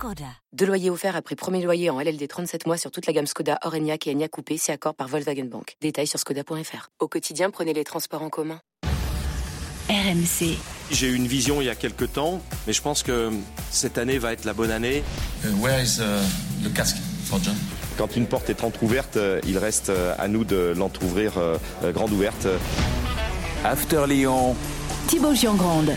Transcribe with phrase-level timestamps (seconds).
[0.00, 0.24] Skoda.
[0.54, 3.58] Deux loyers offerts après premier loyer en LLD 37 mois sur toute la gamme Skoda,
[3.64, 5.76] Orenia et Enya Coupé, c'est accord par Volkswagen Bank.
[5.82, 6.88] Détails sur skoda.fr.
[7.00, 8.60] Au quotidien, prenez les transports en commun.
[9.90, 10.56] RMC.
[10.90, 13.30] J'ai eu une vision il y a quelques temps, mais je pense que
[13.70, 15.02] cette année va être la bonne année.
[15.44, 16.22] Uh, where is uh,
[16.66, 17.56] the casket for John?
[17.98, 21.58] Quand une porte est entrouverte, euh, il reste euh, à nous de l'entrouvrir euh,
[21.92, 22.48] grande ouverte.
[23.64, 24.56] After Lyon.
[25.08, 25.92] Thibaut Giangrande.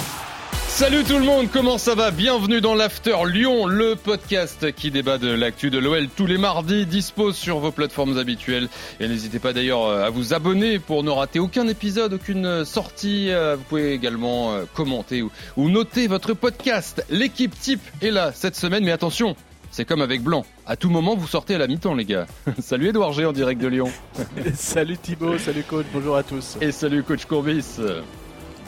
[0.73, 2.09] Salut tout le monde, comment ça va?
[2.09, 6.87] Bienvenue dans l'After Lyon, le podcast qui débat de l'actu de l'OL tous les mardis,
[6.87, 8.67] dispose sur vos plateformes habituelles.
[8.99, 13.29] Et n'hésitez pas d'ailleurs à vous abonner pour ne rater aucun épisode, aucune sortie.
[13.29, 15.23] Vous pouvez également commenter
[15.57, 17.05] ou noter votre podcast.
[17.11, 19.35] L'équipe type est là cette semaine, mais attention,
[19.69, 20.43] c'est comme avec Blanc.
[20.65, 22.25] À tout moment, vous sortez à la mi-temps, les gars.
[22.59, 23.91] salut Edouard G en direct de Lyon.
[24.55, 26.57] salut Thibaut, salut coach, bonjour à tous.
[26.61, 27.77] Et salut coach Courbis.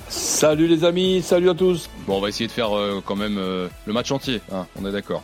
[0.07, 1.89] Salut les amis, salut à tous.
[2.05, 4.85] Bon, on va essayer de faire euh, quand même euh, le match entier, hein, on
[4.85, 5.23] est d'accord.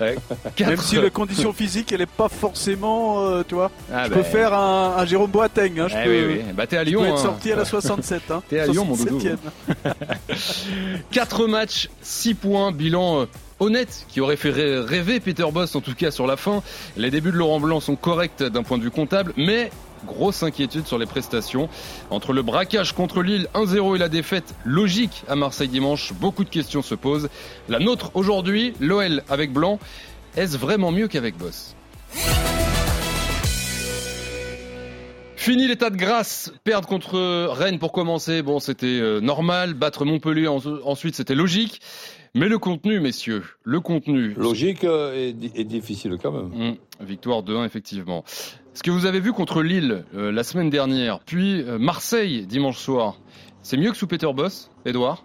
[0.00, 0.14] Euh,
[0.60, 3.70] même si la condition physique, elle est pas forcément, tu vois.
[3.92, 4.16] Ah je bah...
[4.16, 5.80] peux faire un, un Jérôme Boateng.
[5.80, 6.52] Hein, je eh peux, oui, oui.
[6.54, 7.00] Bah, t'es à Lyon.
[7.00, 7.22] Je peux être hein.
[7.22, 8.22] sorti à la 67.
[8.30, 9.20] Hein, t'es à Lyon, mon doudou.
[11.10, 13.26] 4 matchs, 6 points, bilan
[13.58, 16.62] honnête qui aurait fait rêver Peter Boss en tout cas sur la fin.
[16.96, 19.70] Les débuts de Laurent Blanc sont corrects d'un point de vue comptable, mais
[20.04, 21.68] grosse inquiétude sur les prestations.
[22.10, 26.50] Entre le braquage contre Lille 1-0 et la défaite logique à Marseille dimanche, beaucoup de
[26.50, 27.28] questions se posent.
[27.68, 29.78] La nôtre aujourd'hui, l'OL avec Blanc,
[30.36, 31.74] est-ce vraiment mieux qu'avec Boss?
[35.36, 41.14] Fini l'état de grâce, perdre contre Rennes pour commencer, bon c'était normal, battre Montpellier ensuite
[41.16, 41.80] c'était logique.
[42.34, 44.34] Mais le contenu, messieurs, le contenu.
[44.34, 46.72] Logique et, et difficile quand même.
[46.72, 48.24] Mmh, victoire 2-1, effectivement.
[48.74, 52.78] Ce que vous avez vu contre Lille euh, la semaine dernière, puis euh, Marseille dimanche
[52.78, 53.20] soir,
[53.62, 55.24] c'est mieux que sous Peter Boss, Edouard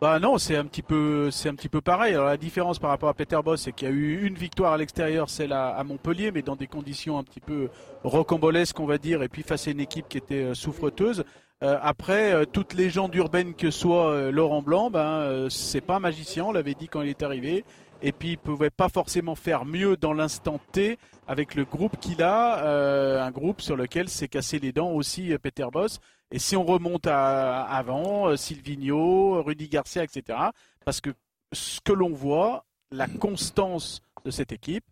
[0.00, 2.14] bah non, c'est un petit peu, c'est un petit peu pareil.
[2.14, 4.72] Alors la différence par rapport à Peter Boss, c'est qu'il y a eu une victoire
[4.72, 7.68] à l'extérieur, celle à, à, Montpellier, mais dans des conditions un petit peu
[8.04, 11.24] rocambolesques, on va dire, et puis face à une équipe qui était euh, souffreteuse.
[11.64, 16.00] Euh, après, euh, toute légende urbaine que soit euh, Laurent Blanc, ben c'est pas un
[16.00, 17.64] magicien, on l'avait dit quand il est arrivé.
[18.00, 22.22] Et puis il pouvait pas forcément faire mieux dans l'instant T avec le groupe qu'il
[22.22, 25.98] a, un groupe sur lequel s'est cassé les dents aussi Peter Boss.
[26.30, 30.38] Et si on remonte à, avant, Silvino, Rudy Garcia, etc.
[30.84, 31.10] Parce que
[31.52, 34.84] ce que l'on voit, la constance de cette équipe,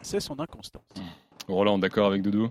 [0.00, 0.84] c'est son inconstance.
[1.46, 2.50] Roland, d'accord avec Doudou?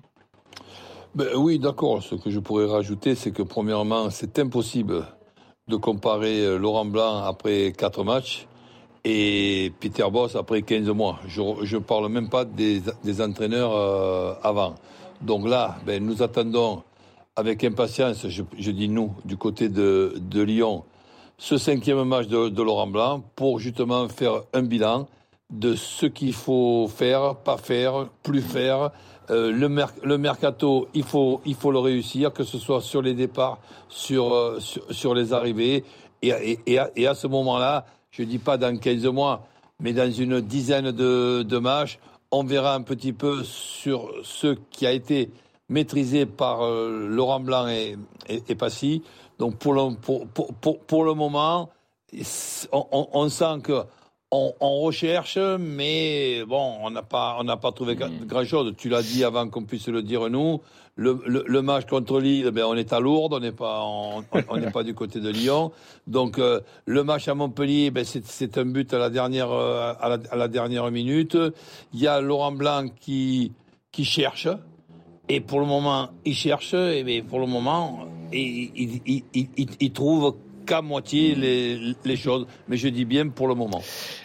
[1.16, 2.02] Ben oui, d'accord.
[2.02, 5.06] Ce que je pourrais rajouter, c'est que premièrement, c'est impossible
[5.68, 8.48] de comparer Laurent Blanc après 4 matchs
[9.04, 11.20] et Peter Boss après 15 mois.
[11.28, 11.42] Je
[11.76, 12.82] ne parle même pas des,
[13.22, 14.76] entraîneurs euh, avant.
[15.22, 16.84] Donc là, ben, nous attendons
[17.36, 20.84] avec impatience, je, dis nous, du côté de, Lyon,
[21.38, 25.08] ce cinquième match de Laurent Blanc pour justement faire un bilan
[25.54, 28.92] de ce qu'il faut faire, pas faire, plus faire,
[29.30, 33.02] euh, le, mer le, mercato, il faut, il faut le réussir, que ce soit sur
[33.02, 35.86] les départs, sur, euh, sur, les arrivées.
[36.24, 39.46] Et, à, ce moment-là, je ne dis pas dans 15 mois,
[39.80, 42.00] mais dans une dizaine de, de, matchs,
[42.32, 45.30] on verra un petit peu sur ce qui a été
[45.70, 49.04] maîtrisé par euh, Laurent Blanc et, Passy.
[49.38, 51.70] Donc pour le, pour, pour, pour, pour le moment,
[52.72, 53.84] on, on sent que
[54.34, 58.26] on, on, recherche, mais bon, on n'a pas, on n'a pas trouvé mmh.
[58.26, 58.74] grand-chose.
[58.78, 60.62] Tu l'as dit avant qu'on puisse le dire nous.
[60.96, 64.58] Le, le, le match contre Lille, ben on est à Lourdes, on n'est pas, on
[64.58, 65.72] n'est pas du côté de Lyon.
[66.08, 70.10] Donc euh, le match à Montpellier, ben c'est un but à la dernière, euh, à
[70.10, 71.38] la, à la, dernière minute.
[71.94, 73.52] Il y a Laurent Blanc qui
[73.92, 74.48] qui cherche.
[75.30, 79.70] Et pour le moment, il cherche, et ben, pour le moment, il, il, il, il,
[79.80, 83.82] il trouve qu'à moitié les, choses, mais je dis bien pour le moment.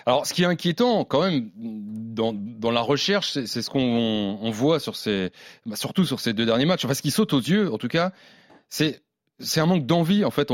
[0.07, 4.81] Alors, ce qui est inquiétant quand même dans, la recherche, c'est ce qu'on on voit
[4.81, 5.31] sur ces,
[5.67, 6.85] bah, surtout sur ces deux derniers matchs.
[6.85, 8.13] Enfin, ce qui saute aux yeux, en tout cas,
[8.69, 9.01] c'est
[9.57, 10.53] un manque d'envie en fait.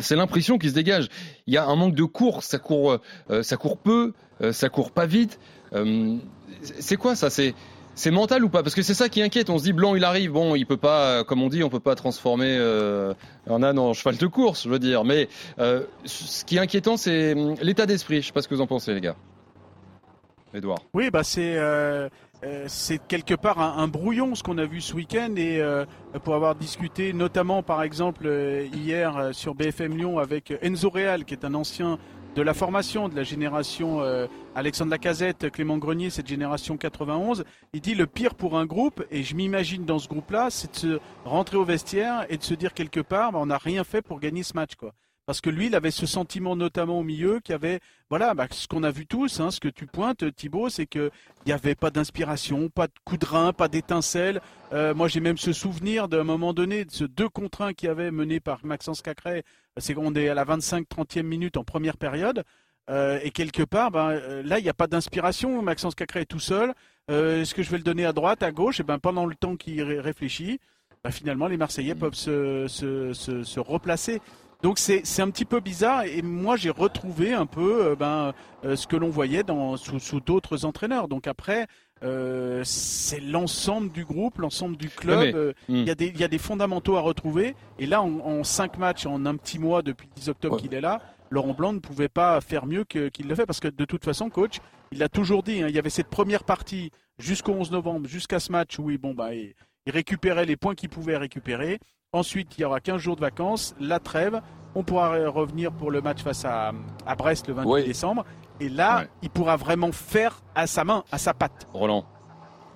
[0.00, 1.08] C'est l'impression qui se dégage.
[1.46, 2.46] Il y a un manque de course.
[2.46, 2.98] Ça court,
[3.30, 5.38] euh, ça court peu, euh, ça court pas vite.
[5.74, 6.16] Euh,
[6.62, 7.30] c'est quoi ça?
[7.30, 7.54] C'est
[7.94, 8.62] c'est mental ou pas?
[8.62, 9.50] Parce que c'est ça qui inquiète.
[9.50, 10.32] On se dit Blanc, il arrive.
[10.32, 13.14] Bon, il peut pas, comme on dit, on peut pas transformer euh,
[13.48, 15.04] un âne en cheval de course, je veux dire.
[15.04, 15.28] Mais
[15.58, 18.22] euh, ce qui est inquiétant, c'est l'état d'esprit.
[18.22, 19.16] Je sais pas ce que vous en pensez, les gars.
[20.54, 20.80] Edouard.
[20.92, 22.08] Oui, bah c'est euh,
[22.44, 25.84] euh, c'est quelque part un, brouillon ce qu'on a vu ce week-end et euh,
[26.24, 31.24] pour avoir discuté notamment par exemple euh, hier euh, sur BFM Lyon avec Enzo Real
[31.24, 31.98] qui est un ancien
[32.34, 37.80] de la formation de la génération euh, Alexandre Lacazette, Clément Grenier, cette génération 91, il
[37.80, 41.00] dit le pire pour un groupe et je m'imagine dans ce groupe-là, c'est de se
[41.24, 44.18] rentrer au vestiaire et de se dire quelque part, bah, on n'a rien fait pour
[44.18, 44.94] gagner ce match quoi.
[45.24, 47.78] Parce que lui, il avait ce sentiment notamment au milieu qui avait,
[48.10, 51.10] voilà, bah, ce qu'on a vu tous, hein, ce que tu pointes, Thibaut, c'est qu'il
[51.46, 54.40] n'y avait pas d'inspiration, pas de coup de rein, pas d'étincelle.
[54.72, 57.86] Euh, moi, j'ai même ce souvenir d'un moment donné de ce 2 contre 1 qui
[57.86, 59.44] avait mené par Maxence Cacré.
[59.76, 62.42] C'est qu'on est à la 25-30e minute en première période.
[62.90, 65.62] Euh, et quelque part, ben, euh, là, il n'y a pas d'inspiration.
[65.62, 66.74] Maxence Cacré est tout seul.
[67.12, 68.80] Euh, Est-ce que je vais le donner à droite, à gauche?
[68.80, 70.58] Et ben, pendant le temps qu'il ré- réfléchit,
[71.04, 74.20] ben, finalement, les Marseillais peuvent se, se, se, se replacer.
[74.62, 78.32] Donc c'est c'est un petit peu bizarre et moi j'ai retrouvé un peu euh, ben,
[78.64, 81.08] euh, ce que l'on voyait dans, sous, sous d'autres entraîneurs.
[81.08, 81.66] Donc après,
[82.04, 85.34] euh, c'est l'ensemble du groupe, l'ensemble du club.
[85.34, 85.86] Euh, Il Hmm.
[85.86, 87.54] y, a des- il y a des fondamentaux à retrouver.
[87.80, 90.60] Et là, en, en cinq matchs, en un petit mois depuis le 10 octobre Ouais.
[90.62, 91.00] qu'il est là,
[91.30, 94.30] Laurent Blanc ne pouvait pas faire mieux qu'il le fait parce que de toute façon,
[94.30, 94.58] coach,
[94.92, 95.62] il l'a toujours dit.
[95.62, 98.98] hein, il y avait cette première partie jusqu'au 11 novembre, jusqu'à ce match où il,
[98.98, 99.54] bon, bah, il,
[99.86, 101.78] il récupérait les points qu'il pouvait récupérer.
[102.16, 104.42] Ensuite, il y aura 15 jours de vacances, la trêve.
[104.74, 106.72] On pourra re- revenir pour le match face à,
[107.06, 107.84] à Brest le 28 Oui.
[107.84, 108.26] décembre.
[108.60, 109.08] Et là, Ouais.
[109.22, 111.66] il pourra vraiment faire à sa main, à sa patte.
[111.72, 112.04] Roland.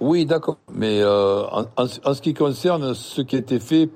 [0.00, 0.56] Oui, d'accord.
[0.72, 3.90] Mais euh, en, en- en ce qui concerne ce qui a été fait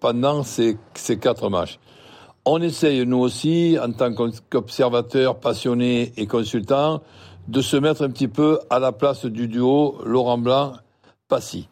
[0.00, 1.78] pendant ces, ces quatre matchs,
[2.46, 7.02] on essaye, nous aussi, en tant qu'obs- qu'observateurs passionnés et consultants,
[7.48, 11.68] de se mettre un petit peu à la place du duo Laurent Blanc-Passy.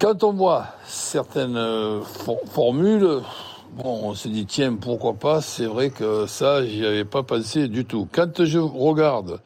[0.00, 3.20] Quand on voit certaines euh, for- formules,
[3.76, 7.68] bon, on se dit, tiens, pourquoi pas, c'est vrai que ça, j'y avais pas pensé
[7.68, 8.08] du tout.
[8.10, 9.40] Quand je regarde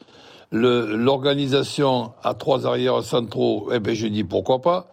[0.50, 4.86] l'organisation à trois arrières centraux, eh ben, je dis, pourquoi pas,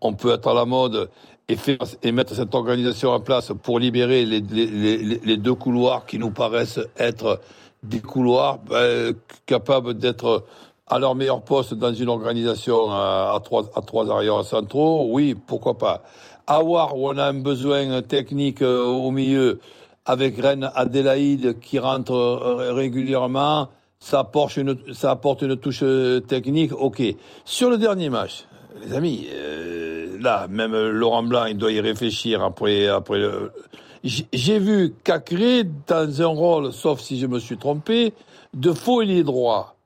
[0.00, 1.10] on peut être à la mode
[1.48, 6.30] et, faire, et mettre cette organisation en place pour libérer les deux couloirs qui nous
[6.30, 7.38] paraissent être
[7.82, 10.44] des couloirs ben, capables d'être
[10.86, 15.78] à leur meilleur poste dans une organisation à, à trois, à arrières centraux, oui, pourquoi
[15.78, 16.02] pas.
[16.46, 19.60] Avoir où on a un besoin technique euh, au milieu,
[20.04, 23.68] avec Rennes Adélaïde qui rentre euh, régulièrement,
[24.00, 24.76] ça apporte une,
[25.56, 27.02] touche euh, technique, ok.
[27.44, 28.44] Sur le dernier match,
[28.84, 33.22] les amis, euh, là, même Laurent Blanc, il doit y réfléchir après, après
[34.04, 38.12] j'ai vu Cacré dans un rôle, sauf si je me suis trompé,
[38.52, 39.76] de faux ailier droit.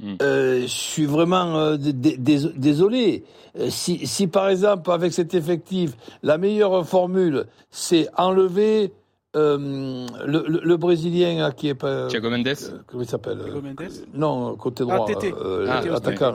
[0.00, 0.14] Mm.
[0.22, 3.24] Euh, je suis vraiment euh, dé- dé- dés- désolé.
[3.58, 5.92] Euh, Si, si par exemple avec cet effectif,
[6.22, 8.92] la meilleure formule, c'est enlever
[9.36, 12.46] euh, le, le, le Brésilien qui est pas Thiago Mendes.
[12.48, 15.06] euh, comment il s'appelle Thiago Mendes Non, côté Ah, droit.
[15.06, 15.32] Tété.
[15.32, 16.34] euh, Ah, l'attaquant.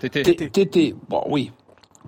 [0.00, 0.94] Tété.
[1.08, 1.50] Bon, oui.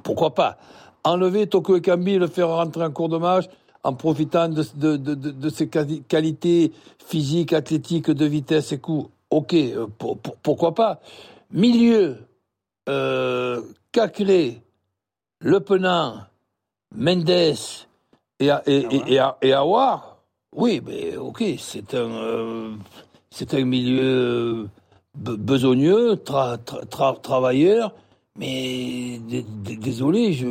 [0.02, 0.56] Pourquoi pas?
[1.04, 3.46] Enlever Toko Ekambi, le faire rentrer en cours de match
[3.82, 6.72] en profitant de, de, de, de, de ses quali- qualités
[7.06, 9.08] physiques, athlétiques, de vitesse et coups.
[9.30, 11.00] Ok, euh, pour- pour- pourquoi pas.
[11.50, 12.18] Milieu,
[12.88, 13.60] euh,
[13.92, 14.62] Cacré,
[15.40, 16.18] Le Penant,
[16.94, 17.54] Mendes et,
[18.40, 20.18] et, et, et, et Aouar,
[20.54, 22.70] oui, mais ok, c'est un, euh,
[23.30, 24.64] c'est un milieu euh,
[25.18, 27.92] be- besogneux, tra- tra- tra- travailleur,
[28.38, 29.18] mais
[29.80, 30.46] désolé, je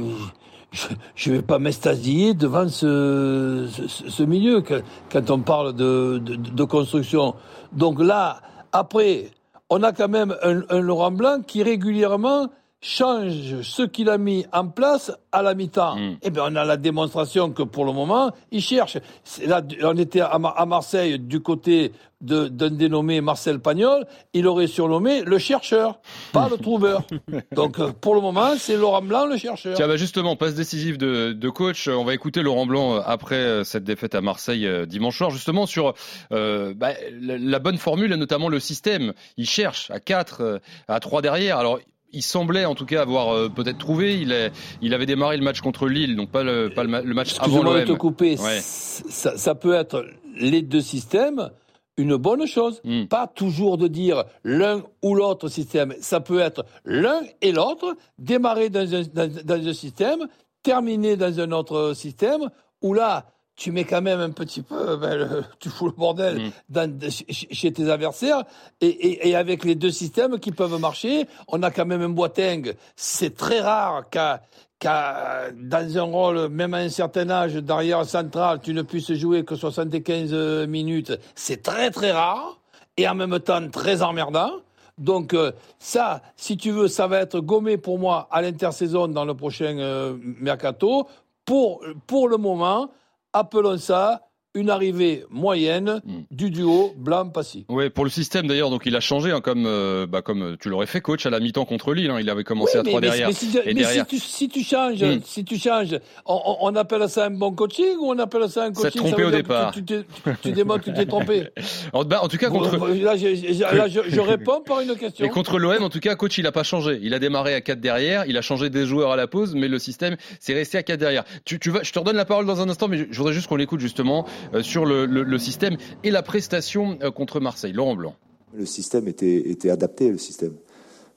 [0.71, 6.17] je je vais pas m'extasier devant ce, ce, ce milieu que- quand on parle de,
[6.23, 7.35] de, de construction.
[7.71, 8.41] Donc là,
[8.75, 9.31] après,
[9.69, 12.49] on a quand même un, Laurent Blanc qui régulièrement
[12.85, 15.95] change ce qu'il a mis en place à la mi-temps.
[15.95, 16.17] Mm.
[16.21, 18.97] Eh bien, on a la démonstration que pour le moment, il cherche.
[19.45, 24.05] Là, on était à, Mar- à Marseille du côté d'un dénommé Marcel Pagnol.
[24.33, 25.99] Il aurait surnommé le chercheur,
[26.31, 27.03] pas le trouveur.
[27.51, 29.75] Donc, euh, pour le moment, c'est Laurent Blanc le chercheur.
[29.75, 31.87] Tiens, bah justement, passe décisive de, de coach.
[31.87, 35.65] Euh, On va écouter Laurent Blanc euh, après cette défaite à Marseille dimanche soir, justement
[35.65, 35.93] sur
[36.31, 39.13] euh, bah, la, la bonne formule et notamment le système.
[39.37, 41.57] Il cherche à 4, à 3 derrière.
[41.57, 41.79] Alors,
[42.15, 44.19] il semblait en tout cas avoir euh, peut-être trouvé.
[44.19, 47.13] Il, est, il avait démarré le match contre Lille, donc pas le, pas le, le
[47.13, 47.97] match avant te l'OM.
[47.97, 48.37] couper.
[48.39, 48.59] Ouais.
[48.61, 50.05] Ça, ça peut être
[50.37, 51.51] les deux systèmes
[51.97, 52.81] une bonne chose.
[52.83, 53.05] Mm.
[53.05, 55.93] Pas toujours de dire l'un ou l'autre système.
[56.01, 60.27] Ça peut être l'un et l'autre, démarrer dans un, dans, dans un système,
[60.63, 62.49] terminer dans un autre système,
[62.81, 66.37] où là, tu mets quand même un petit peu, ben, le- tu fous le bordel
[66.47, 66.51] Mm.
[66.69, 68.43] dans- chez, tes adversaires,
[68.81, 72.09] et, et, et avec les deux systèmes qui peuvent marcher, on a quand même un
[72.09, 72.73] Boateng.
[72.95, 74.41] C'est très rare qu'à
[74.77, 79.45] qu'à- dans un rôle, même à un certain âge, d'arrière central, tu ne puisses jouer
[79.45, 81.13] que 75 minutes.
[81.33, 82.59] C'est très très rare,
[82.97, 84.51] et en même temps très emmerdant.
[84.97, 89.25] Donc euh, ça, si tu veux, ça va être gommé pour moi à l'intersaison dans
[89.25, 91.07] le prochain euh, mercato.
[91.45, 92.89] Pour, pour le moment,
[93.35, 94.21] appelons ça
[94.55, 96.11] une arrivée moyenne Mm.
[96.31, 97.65] du duo Blanc-Passy.
[97.69, 100.69] Ouais, pour le système d'ailleurs, donc il a changé, hein, comme, euh, bah, comme tu
[100.69, 102.09] l'aurais fait, coach, à la mi-temps contre Lille.
[102.09, 102.17] hein.
[102.19, 103.27] il avait commencé Oui, à mais, 3 mais- derrière.
[103.27, 104.05] mais si, et mais derrière.
[104.09, 107.51] si tu, si tu changes, si tu changes, on, on- on appelle ça un bon
[107.51, 109.71] coaching ou on appelle ça un coaching trompé veut au départ.
[109.73, 110.03] Tu, tu,
[110.41, 111.49] tu, démontres que tu t'es trompé.
[111.93, 114.95] En, bah, en tout cas, contre, Là, je, je- là, je- je réponds par une
[114.95, 115.25] question.
[115.25, 116.99] Et contre l'OM, en tout cas, coach, il a pas changé.
[117.01, 119.67] Il a démarré à 4 derrière, il a changé des joueurs à la pause, mais
[119.67, 121.23] le système, c'est resté à 4 derrière.
[121.45, 123.33] Tu, tu vas, je te redonne la parole dans un instant, mais je, je voudrais
[123.33, 127.73] juste qu'on l'écoute justement euh, sur le, système et la prestation euh, contre Marseille.
[127.73, 128.15] Laurent Blanc.
[128.53, 130.53] Le système était, adapté, le système.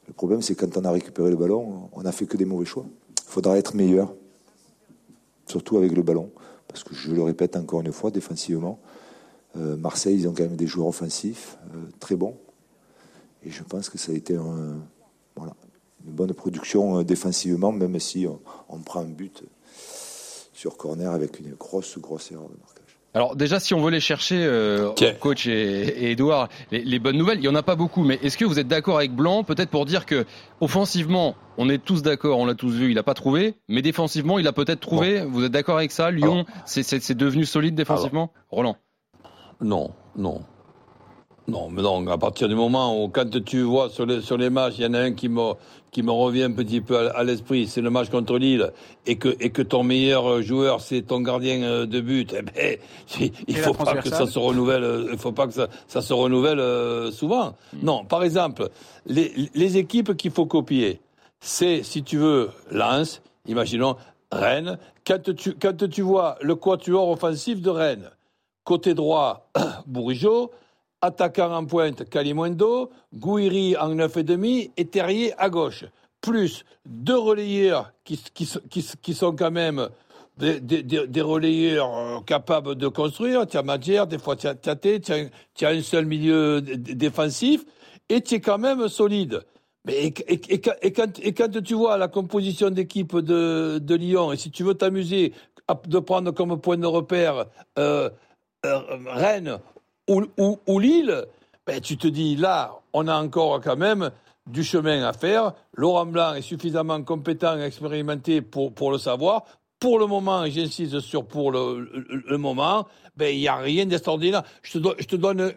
[0.07, 2.65] Le problème, c'est quand on a récupéré le ballon, on n'a fait que des mauvais
[2.65, 2.87] choix.
[3.27, 4.15] Il faudra être meilleur,
[5.47, 6.31] surtout avec le ballon.
[6.67, 8.81] Parce que je le répète encore une fois, défensivement,
[9.57, 12.37] euh, Marseille, ils ont quand même des joueurs offensifs euh, très bons.
[13.45, 14.83] Et je pense que ça a été une
[16.05, 19.45] bonne production euh, défensivement, même si on, on prend un but
[20.53, 22.88] sur corner avec une grosse, grosse erreur de marquage.
[23.19, 27.39] Alors déjà, si on veut les chercher, euh, coach et, Edouard, les, les bonnes nouvelles,
[27.39, 29.71] il y en a pas beaucoup, mais est-ce que vous êtes d'accord avec Blanc, peut-être
[29.71, 30.25] pour dire que
[30.61, 34.39] offensivement, on est tous d'accord, on l'a tous vu, il a pas trouvé, mais défensivement,
[34.39, 35.23] il a peut-être trouvé.
[35.23, 38.31] Vous êtes d'accord avec ça Lyon, c'est devenu solide défensivement?
[38.51, 38.77] Roland.
[39.61, 40.43] Non, non.
[41.49, 44.51] Non, mais non, à partir du moment où, quand tu vois sur les, sur les
[44.51, 45.55] matchs, il y en a un qui me,
[45.91, 48.71] qui me revient un petit peu à, à l'esprit, c'est le match contre Lille,
[49.07, 52.77] et que, et que ton meilleur joueur, c'est ton gardien euh, de but, eh ben,
[53.21, 56.03] il Et faut pas que ça se renouvelle, euh, il faut pas que ça, ça
[56.03, 57.55] se renouvelle euh, souvent.
[57.83, 58.69] Non, par exemple,
[59.07, 61.01] les, les équipes qu'il faut copier,
[61.41, 63.97] c'est, si tu veux, Lens, imaginons,
[64.31, 68.11] Rennes, quand tu, quand tu vois le quatuor offensif de Rennes,
[68.65, 69.49] côté droit,
[69.87, 70.51] Bourigeau,
[71.01, 75.85] attaquant en pointe, Calimundo, Gouiri en 9,5 et Terrier à gauche.
[76.21, 78.49] Plus deux relayeurs qui, qui,
[79.03, 79.89] qui, sont quand même
[80.37, 83.47] des, relayeurs euh, capables de construire.
[83.47, 87.65] Tu as des fois tu as un seul milieu défensif
[88.09, 89.43] et tu es quand même solide.
[89.85, 90.15] Mais et,
[90.49, 95.33] et- quand- tu vois la composition d'équipe de, de Lyon, et si tu veux t'amuser
[95.87, 97.47] de prendre comme point de repère
[97.79, 98.11] euh,
[98.67, 99.59] euh, Rennes
[100.09, 101.25] ou, ou, Lille,
[101.67, 104.11] ben, tu te dis là, on a encore quand même
[104.47, 105.53] du chemin à faire.
[105.75, 109.45] Laurent Blanc est suffisamment compétent et expérimenté pour, pour le savoir.
[109.79, 112.87] Pour le moment, et j'insiste sur pour le, le, le moment,
[113.17, 114.43] ben, il n'y a rien d'extraordinaire.
[114.63, 115.53] Je te, je te donne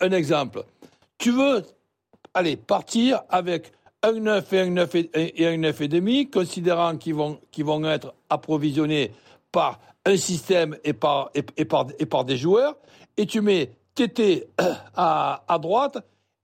[0.00, 0.64] un, exemple.
[1.18, 1.62] Tu veux,
[2.34, 5.10] allez, partir avec un 9 et un 9 et,
[5.42, 9.12] et un 9 et demi, considérant qu'ils vont, qu'ils vont être approvisionnés
[9.52, 12.76] par un système et par, et par, et par des joueurs,
[13.16, 14.46] et tu mets Tété
[14.94, 15.98] à, à droite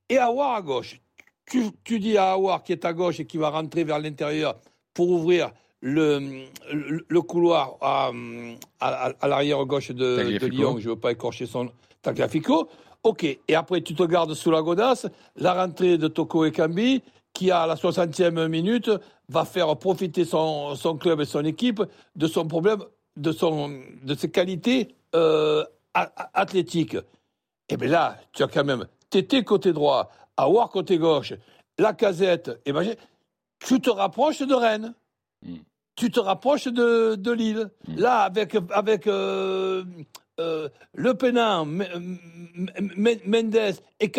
[0.09, 1.01] et Awar à gauche.
[1.47, 4.59] Tu, tu dis à Awar qui est à gauche et qui va rentrer vers l'intérieur
[4.95, 5.51] pour ouvrir
[5.81, 8.11] le, le, le couloir à,
[8.81, 10.39] à, à l'arrière gauche de.
[10.47, 12.69] Lyon, je ne veux pas écorcher son Tagliafico.
[13.03, 17.03] Ok, et après tu te gardes sous la godasse, la rentrée de Toko Ekambi,
[17.33, 18.91] qui à la 60e minute
[19.29, 21.83] va faire profiter son, son club et son équipe
[22.15, 22.85] de son problème,
[23.17, 26.97] de, son, de ses qualités euh, a- a- athlétiques.
[27.69, 31.35] Et bien là, tu as quand même Tété côté droit, Awar côté gauche,
[31.79, 32.95] la casette, et ben,
[33.65, 34.95] tu te rapproches de Rennes.
[35.45, 35.57] Mm.
[35.97, 37.71] Tu te rapproches de, de Lille.
[37.87, 37.97] Mm.
[37.99, 39.85] Là, avec, avec euh,
[40.41, 41.67] euh, Le Pénin,
[43.27, 44.11] Mendes et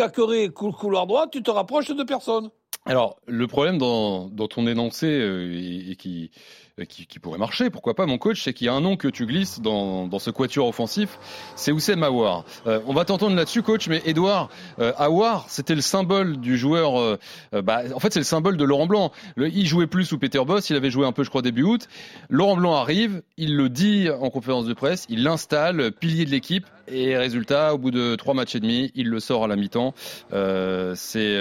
[0.52, 2.50] cou- couloir droit, tu te rapproches de personne.
[2.86, 6.30] Alors, le problème dans, dans ton énoncé euh, et, et qui,
[6.78, 8.98] euh, qui, qui pourrait marcher, pourquoi pas, mon coach, c'est qu'il y a un nom
[8.98, 11.18] que tu glisses dans, dans ce quatuor offensif,
[11.56, 12.44] c'est Oussem Aouar.
[12.66, 14.50] Euh, on va t'entendre là-dessus, coach, mais Edouard,
[14.80, 17.00] euh, Aouar, c'était le symbole du joueur.
[17.00, 17.18] euh,
[17.54, 19.12] euh, bah, en fait, c'est le symbole de Laurent Blanc.
[19.36, 21.62] Le- il jouait plus sous Peter Boss, il avait joué un peu, je crois, début
[21.62, 21.88] août.
[22.28, 26.66] Laurent Blanc arrive, il le dit en conférence de presse, il l'installe, pilier de l'équipe,
[26.86, 29.94] et résultat, au bout de trois matchs et demi, il le sort à la mi-temps.
[30.34, 31.34] Euh, c'est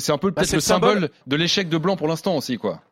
[0.00, 0.94] c'est un peu Bah, peut-être le le symbole.
[0.94, 2.82] symbole de l'échec de Blanc pour l'instant aussi, quoi.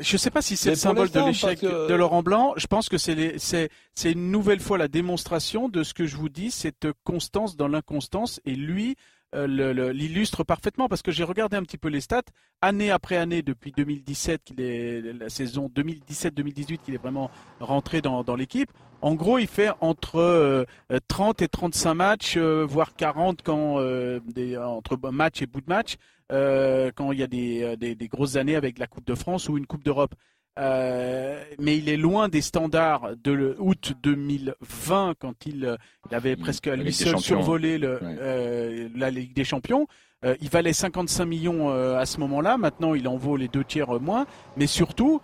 [0.00, 2.52] Je ne sais pas si c'est le symbole de l'échec que- de Laurent Blanc.
[2.56, 3.72] Je pense que c'est
[4.04, 8.40] une nouvelle fois la démonstration de ce que je vous dis, cette constance dans l'inconstance.
[8.46, 8.94] Et lui euh,
[9.34, 12.22] l'illustre parfaitement parce que j'ai regardé un petit peu les stats
[12.60, 17.30] année après année depuis 2017, qu'il est la saison 2017-2018 qu'il est vraiment
[17.60, 18.70] rentré dans, dans l'équipe.
[19.00, 20.64] En gros, il fait entre euh,
[21.06, 25.68] 30 et 35 matchs, euh, voire 40 quand euh, des, entre match et bout de
[25.68, 25.96] match,
[26.32, 29.48] euh, quand il y a euh, des, des grosses années avec la Coupe de France
[29.48, 30.14] ou une Coupe d'Europe.
[30.58, 35.76] Euh, mais il est loin des standards de août 2020 quand il, euh,
[36.10, 38.16] il avait presque à lui seul survolé le, Ouais.
[38.20, 39.86] euh, la Ligue des Champions.
[40.24, 42.56] Euh, il valait 55 millions à ce moment-là.
[42.58, 44.26] Maintenant, il en vaut les deux tiers moins.
[44.56, 45.20] Mais surtout,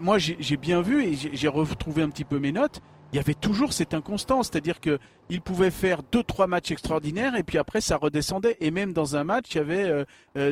[0.00, 2.80] moi, j'ai bien vu et j'ai retrouvé un petit peu mes notes.
[3.12, 4.98] Il y avait toujours cette inconstance, c'est-à-dire que
[5.30, 9.14] il pouvait faire deux trois matchs extraordinaires et puis après ça redescendait et même dans
[9.14, 10.04] un match il y avait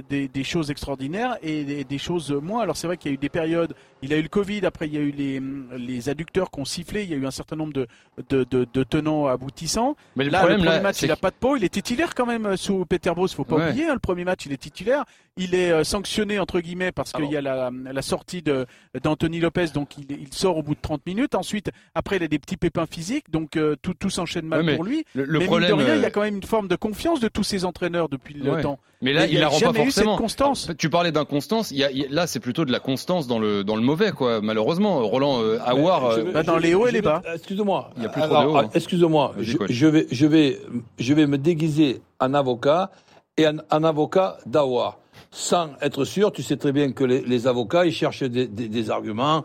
[0.09, 2.63] des, des choses extraordinaires et des, des choses moins.
[2.63, 4.87] Alors c'est vrai qu'il y a eu des périodes, il a eu le Covid, après
[4.89, 5.41] il y a eu les,
[5.79, 7.87] les adducteurs qui ont sifflé, il y a eu un certain nombre de,
[8.29, 9.97] de, de, de tenants aboutissants.
[10.17, 11.65] Mais le là, problème, le premier là, match, il a que- pas de peau, il
[11.65, 13.71] est titulaire quand même euh, sous Peter Bros, faut pas Ouais.
[13.71, 13.87] oublier.
[13.87, 15.05] hein, le premier match, il est titulaire.
[15.39, 18.67] Il est euh, sanctionné entre guillemets parce qu'il y a la, la sortie de
[19.03, 21.35] d'Anthony Lopez, donc il, il sort au bout de 30 minutes.
[21.35, 24.75] Ensuite, après, il a des petits pépins physiques, donc euh, tout, tout s'enchaîne mal Ouais,
[24.75, 25.05] pour lui.
[25.15, 26.69] Le, le mais problème, mine de rien, il y euh, a quand même une forme
[26.69, 28.63] de confiance de tous ces entraîneurs depuis le Ouais.
[28.63, 28.79] temps.
[29.03, 30.17] Mais là, Mais il il la rend pas forcément.
[30.17, 30.71] constance.
[30.79, 31.71] Tu parlais d'inconstance.
[31.73, 34.41] Il y a, là, c'est plutôt de la constance dans le dans le mauvais, quoi.
[34.41, 35.59] Malheureusement, Roland euh.
[35.67, 37.21] Je euh, Bah, dans les hauts et les bas.
[37.35, 37.91] Excuse-moi.
[37.97, 38.71] Il y a plus trop de hauts, hein.
[38.75, 39.35] Excuse-moi.
[39.39, 40.61] Je, vais, je vais,
[40.99, 42.91] je vais me déguiser en avocat
[43.37, 44.99] et en, en avocat d'Awa.
[45.35, 48.69] Sans être sûr, tu sais très bien que les, les avocats, ils cherchent des, des-
[48.69, 49.45] des arguments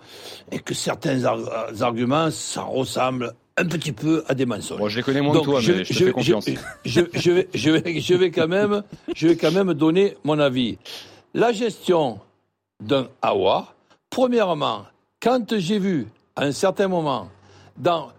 [0.52, 1.40] et que certains ar-
[1.82, 4.80] arguments, ça ressemble un petit peu à des mensonges.
[4.80, 6.46] Bon, je les connais moins Donc, que toi, mais je te fais confiance.
[6.86, 8.84] Je, je vais, je, vais, je vais quand même,
[9.16, 10.78] je vais quand même donner mon avis.
[11.34, 12.20] La gestion
[12.80, 13.74] d'un AWA,
[14.10, 14.86] premièrement,
[15.22, 17.30] quand j'ai vu à un certain moment
[17.78, 18.10] dans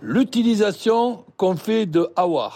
[0.00, 2.52] l'utilisation qu'on fait de AWA,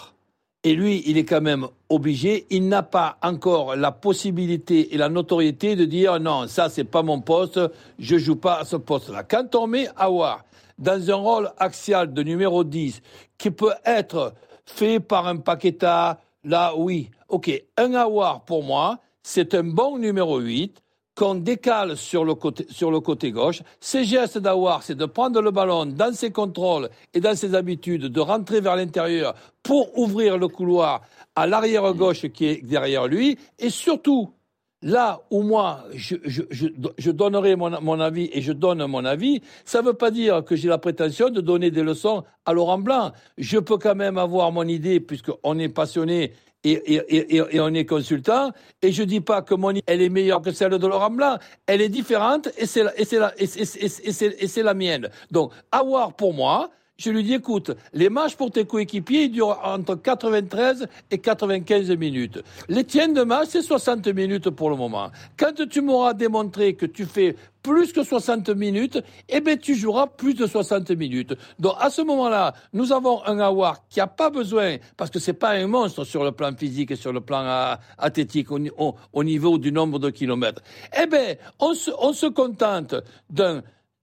[0.63, 5.09] et lui, il est quand même obligé, il n'a pas encore la possibilité et la
[5.09, 7.59] notoriété de dire non, ça c'est pas mon poste,
[7.97, 9.23] je joue pas à ce poste-là.
[9.23, 10.45] Quand on met Awar
[10.77, 13.01] dans un rôle axial de numéro 10
[13.37, 14.33] qui peut être
[14.65, 20.39] fait par un Paqueta, là oui, ok, un Awar pour moi, c'est un bon numéro
[20.39, 20.80] 8
[21.15, 23.61] qu'on décale sur le côté, gauche.
[23.79, 28.05] Ses gestes d'Awar, c'est de prendre le ballon dans ses contrôles et dans ses habitudes,
[28.05, 31.01] de rentrer vers l'intérieur pour ouvrir le couloir
[31.35, 33.37] à l'arrière gauche qui est derrière lui.
[33.59, 34.33] Et surtout,
[34.81, 39.87] là où moi, je donnerai mon, mon avis et je donne mon avis, ça ne
[39.87, 43.11] veut pas dire que j'ai la prétention de donner des leçons à Laurent Blanc.
[43.37, 48.51] Je peux quand même avoir mon idée puisqu'on est passionné et, on est consultant.
[48.81, 51.37] Et je dis pas que mon elle est meilleure que celle de Laurent Blanc.
[51.65, 55.09] Elle est différente et c'est la, la, la mienne.
[55.31, 56.69] Donc, avoir pour moi,
[57.01, 62.41] je lui dis, écoute, les matchs pour tes coéquipiers, durent entre 93 et 95 minutes.
[62.69, 65.09] Les tiens de match, c'est 60 minutes pour le moment.
[65.37, 70.07] Quand tu m'auras démontré que tu fais plus que 60 minutes, eh bien, tu joueras
[70.07, 71.33] plus de 60 minutes.
[71.59, 75.33] Donc, à ce moment-là, nous avons un Awar qui n'a pas besoin, parce que c'est
[75.33, 78.71] pas un monstre sur le plan physique et sur le plan euh, athlétique au, ni-
[78.77, 80.61] au- au niveau du nombre de kilomètres.
[81.01, 82.95] Eh bien, on se contente
[83.29, 83.61] d'un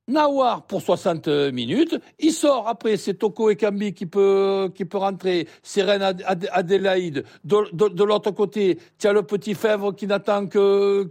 [0.09, 1.97] Nawar pour 60 minutes.
[2.19, 5.47] Il sort après, c'est Toko Ekambi qui peut, qui peut rentrer.
[5.77, 7.25] Reine Ad- Ad- Adélaïde.
[7.45, 11.09] De, l'autre côté, tu as le petit Fèvre qui n'attend que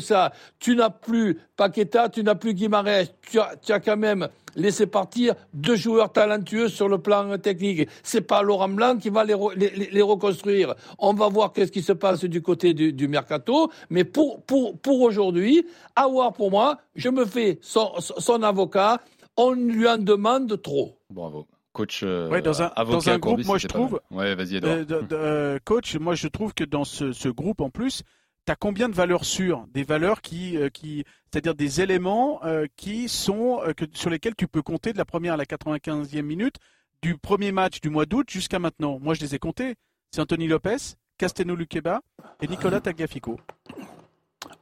[0.00, 0.32] ça.
[0.58, 3.04] Tu n'as plus Paqueta, tu n'as plus Guimarães.
[3.30, 7.88] Tu as, tu as quand même laissé partir deux joueurs talentueux sur le plan technique.
[8.02, 10.74] C'est pas Laurent Blanc qui va les, re- les, les- les reconstruire.
[10.98, 13.70] On va voir qu'est-ce qui se passe du côté du, du mercato.
[13.90, 19.00] Mais pour, pour, pour aujourd'hui, avoir pour moi, je me fais son, son avocat.
[19.36, 20.96] On lui en demande trop.
[21.10, 21.46] Bravo.
[21.72, 24.00] Coach euh, Ouais, dans un- avocat dans un Courbis, groupe, moi, je trouve-.
[24.12, 24.60] Ouais, vas-y.
[24.62, 28.02] Euh, euh, coach, moi je trouve que dans ce, ce groupe en plus,
[28.46, 29.64] tu as combien de valeurs sûres?
[29.72, 34.34] Des valeurs qui, euh, qui c'est-à-dire des éléments euh, qui sont euh, que, sur lesquels
[34.36, 36.56] tu peux compter de la première à la 95e minute
[37.02, 38.98] du premier match du mois d'août jusqu'à maintenant.
[39.00, 39.74] Moi je les ai comptés.
[40.10, 40.76] C'est Anthony Lopez,
[41.18, 42.00] Casteno Lukeba
[42.40, 43.38] et Nicolas Tagliafico.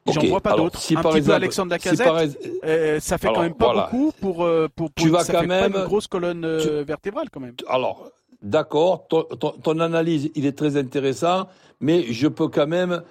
[0.06, 0.80] J'en vois pas d'autres.
[0.80, 2.06] si Un par petit exemple- peu Alexandre si Lacazette.
[2.06, 3.88] par ex- euh, ça fait Alors, quand même pas voilà.
[3.90, 6.82] beaucoup pour, pour, pour Tu vas ça quand fait pas même- une grosse colonne euh,
[6.86, 7.54] vertébrale quand même.
[7.68, 8.10] Alors,
[8.42, 11.48] d'accord, ton, ton- ton analyse, il est très intéressant,
[11.80, 13.02] mais je peux quand même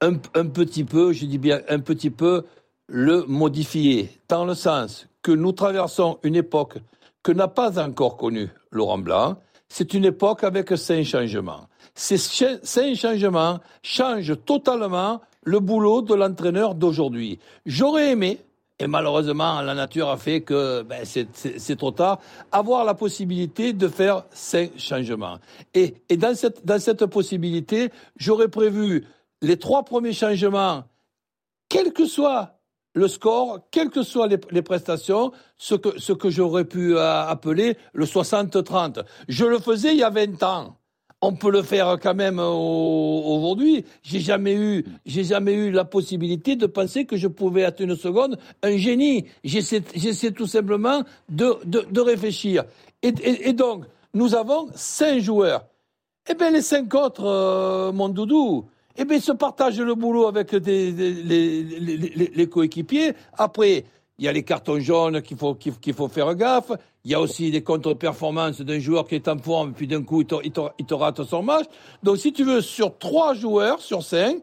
[0.00, 2.44] un, un petit peu, je dis bien un petit peu,
[2.88, 6.78] le modifier, dans le sens que nous traversons une époque
[7.22, 9.36] que n'a pas encore connue Laurent Blanc.
[9.68, 11.68] C'est une époque avec cinq changements.
[11.94, 17.38] Ces cinq changements changent totalement le boulot de l'entraîneur d'aujourd'hui.
[17.66, 18.38] J'aurais aimé,
[18.78, 22.20] et malheureusement, la nature a fait que ben, c'est trop tard,
[22.52, 25.38] avoir la possibilité de faire cinq changements.
[25.74, 29.04] Et, et dans, cette, dans cette possibilité, j'aurais prévu
[29.42, 30.84] les trois premiers changements,
[31.68, 32.58] quel que soit
[32.94, 37.76] le score, quelles que soient les, prestations, ce que, ce que j'aurais pu euh, appeler
[37.92, 39.04] le 60-30.
[39.28, 40.76] Je le faisais il y a 20 ans.
[41.20, 43.84] on peut le faire quand même au- aujourd'hui.
[44.02, 47.96] J'ai jamais eu, j'ai jamais eu la possibilité de penser que je pouvais être une
[47.96, 49.26] seconde un génie.
[49.44, 52.64] J'essaie, tout simplement de, de, de réfléchir.
[53.02, 55.66] Et donc, nous avons cinq joueurs.
[56.30, 60.52] Eh bien, les cinq autres, euh, mon doudou, eh bien, se partagent le boulot avec
[60.52, 63.14] les, coéquipiers.
[63.36, 63.84] Après,
[64.18, 66.72] il y a les cartons jaunes qu'il faut, qu'il faut faire gaffe.
[67.04, 70.22] Il y a aussi des contre-performances d'un joueur qui est en forme, puis d'un coup,
[70.22, 71.66] il il il te rate son match.
[72.02, 74.38] Donc, si tu veux, sur trois joueurs, sur cinq,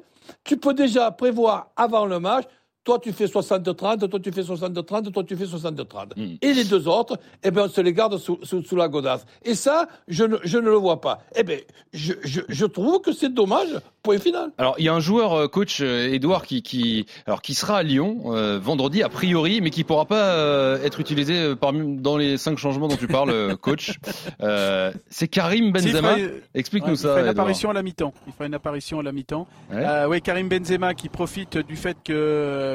[0.46, 2.46] tu peux déjà prévoir avant le match,
[2.86, 6.38] toi tu fais 60-30, toi tu fais 60-30, toi tu fais 60-30.
[6.42, 9.26] Et les deux autres, eh ben on se les garde sous, sous- sous la godasse.
[9.44, 11.20] Et ça, je ne, je ne le vois pas.
[11.36, 11.60] Eh ben,
[11.94, 13.70] je, je, je trouve que c'est dommage,
[14.04, 14.52] point final.
[14.58, 17.78] Alors, il y a un joueur, euh, coach euh, Edouard, qui, qui, alors, qui sera
[17.80, 21.98] à Lyon euh, vendredi, a priori, mais qui pourra pas euh, être utilisé euh, parmi,
[22.00, 23.98] dans les cinq changements dont tu parles, euh, coach.
[24.42, 26.16] Euh, c'est Karim Benzema.
[26.16, 27.08] fera- Explique-nous Ouais, ça.
[27.08, 27.46] Il fera une Edouard.
[27.46, 28.14] apparition à la mi-temps.
[28.28, 29.48] Il fera une apparition à la mi-temps.
[29.72, 29.84] Ouais.
[29.84, 32.75] Euh, oui, Karim Benzema qui profite du fait que euh,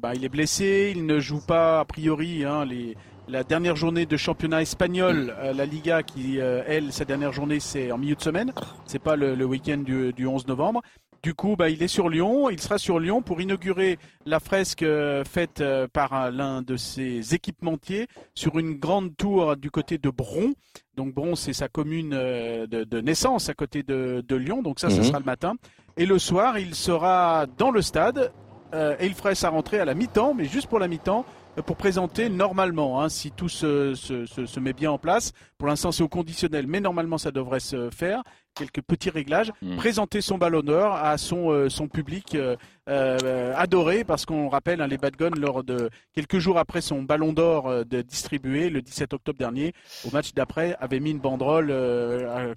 [0.00, 2.96] bah, il est blessé, il ne joue pas a priori hein, les,
[3.28, 7.60] la dernière journée de championnat espagnol, euh, la Liga qui euh, elle sa dernière journée
[7.60, 8.52] c'est en milieu de semaine,
[8.86, 10.82] c'est pas le, le week-end du, du 11 novembre.
[11.22, 12.50] Du coup, bah, il est sur Lyon.
[12.50, 16.76] Il sera sur Lyon pour inaugurer la fresque euh, faite euh, par euh, l'un de
[16.76, 20.52] ses équipementiers sur une grande tour du côté de Bron.
[20.98, 24.60] Donc Bron, c'est sa commune euh, de, de naissance à côté de, de Lyon.
[24.60, 25.04] Donc ça, ce Mhm.
[25.04, 25.54] sera le matin.
[25.96, 28.30] Et le soir, il sera dans le stade
[28.72, 31.24] euh, et il ferait sa rentrée à la mi-temps, mais juste pour la mi-temps,
[31.58, 35.32] euh, pour présenter normalement, hein, si tout se, se- se- se met bien en place.
[35.58, 38.22] Pour l'instant, c'est au conditionnel, mais normalement, ça devrait se faire.
[38.56, 39.50] Quelques petits réglages.
[39.62, 39.76] Mhm.
[39.76, 42.54] Présenter son ballon d'or à son, euh, son public euh,
[42.88, 47.02] euh, adoré, parce qu'on rappelle, hein, les Bad Guns, lors de quelques jours après son
[47.02, 49.72] ballon d'or de distribué le 17 octobre dernier,
[50.06, 51.72] au match d'après, avait mis une banderole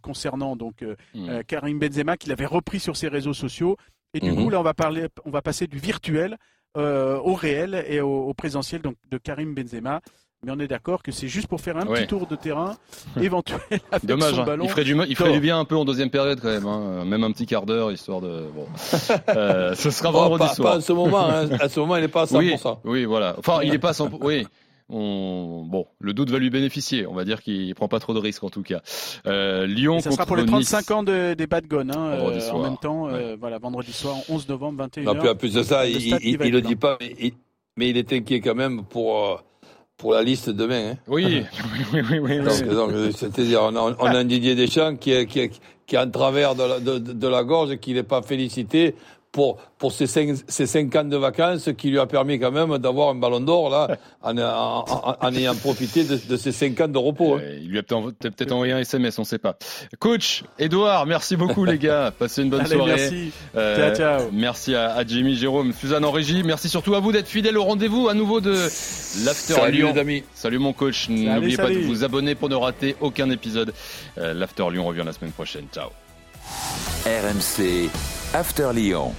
[0.02, 3.78] concernant donc euh, Karim Benzema qu'il avait repris sur ses réseaux sociaux.
[4.14, 4.44] Et du Mhm.
[4.44, 6.38] coup, là, on va parler, on va passer du virtuel
[6.78, 10.02] euh, au réel et au, au présentiel donc de Karim Benzema.
[10.46, 12.02] Mais on est d'accord que c'est juste pour faire un Ouais.
[12.02, 12.76] petit tour de terrain
[13.22, 13.60] éventuel
[13.92, 14.58] avec Dommage, son hein.
[14.62, 15.36] il ferait du, ma- il ferait d'or.
[15.36, 17.04] du bien un peu en deuxième période quand même, hein.
[17.06, 18.46] même un petit quart d'heure histoire de.
[18.56, 18.68] Bon,
[19.36, 20.72] Euh, ce sera vendredi pas, soir.
[20.74, 21.50] pas à ce moment, hein.
[21.60, 22.38] à ce moment, il n'est pas à 100%.
[22.38, 23.36] Oui, oui, voilà.
[23.40, 24.20] Enfin, il est pas à 100%.
[24.22, 24.46] Oui.
[24.90, 25.64] On...
[25.68, 27.06] Bon, le doute va lui bénéficier.
[27.08, 28.82] On va dire qu'il prend pas trop de risques en tout cas.
[29.26, 30.92] Euh, Lyon Et ça sera pour les 35 Nice.
[30.92, 34.16] ans de- des Bad Guns, hein, Vendredi euh, en même temps, euh, voilà, vendredi soir,
[34.30, 35.04] 11 novembre, 21h.
[35.04, 37.34] Non, puis en plus de ça, il, il, il être le dit pas, mais il,
[37.76, 39.36] mais il est inquiet quand même pour, euh,
[39.98, 40.92] pour la liste demain.
[40.94, 40.98] Hein.
[41.08, 41.44] Oui,
[41.94, 42.38] oui, oui, oui.
[42.38, 42.70] Donc, oui.
[42.76, 45.52] donc, c'est-à-dire, on a, on a un Didier Deschamps qui est, qui est,
[45.86, 48.22] qui est en travers de la, de, de- de la gorge et qui n'est pas
[48.22, 48.96] félicité
[49.38, 52.76] pour, pour ses, cinq, ses cinq ans de vacances qui lui a permis quand même
[52.80, 56.82] d'avoir un ballon d'or là, en, en, en- en ayant profité de, de ses cinq
[56.82, 57.36] ans de repos.
[57.36, 57.42] hein.
[57.44, 59.56] Euh, Il lui a peut-être envoyé un SMS, on sait pas.
[60.00, 62.12] Coach, Edouard, merci beaucoup les gars.
[62.18, 62.96] Passez une bonne Allez, soirée.
[62.96, 63.32] merci.
[63.56, 64.30] Euh, Ciao, ciao.
[64.34, 66.42] Merci à, à Jimmy, Jérôme, Suzanne en régie.
[66.44, 68.54] Merci surtout à vous d'être fidèles au rendez-vous à nouveau de
[69.24, 69.92] l'After Salut Lyon.
[69.94, 70.24] les amis.
[70.34, 71.10] Salut mon coach.
[71.10, 73.72] N'oubliez pas de vous abonner pour ne rater aucun épisode.
[74.18, 75.66] Euh, L'After Lyon revient la semaine prochaine.
[75.72, 75.90] Ciao.
[77.06, 77.90] RMC
[78.34, 79.14] After Lyon.